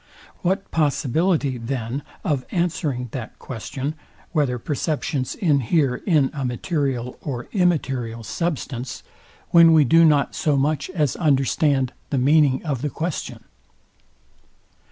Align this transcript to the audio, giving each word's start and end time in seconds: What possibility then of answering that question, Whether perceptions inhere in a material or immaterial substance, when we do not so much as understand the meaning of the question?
What 0.41 0.71
possibility 0.71 1.59
then 1.59 2.01
of 2.23 2.43
answering 2.49 3.09
that 3.11 3.37
question, 3.37 3.93
Whether 4.31 4.57
perceptions 4.57 5.35
inhere 5.35 5.97
in 5.97 6.31
a 6.33 6.43
material 6.43 7.19
or 7.21 7.47
immaterial 7.51 8.23
substance, 8.23 9.03
when 9.51 9.73
we 9.73 9.85
do 9.85 10.03
not 10.03 10.33
so 10.33 10.57
much 10.57 10.89
as 10.89 11.15
understand 11.17 11.93
the 12.09 12.17
meaning 12.17 12.65
of 12.65 12.81
the 12.81 12.89
question? 12.89 13.43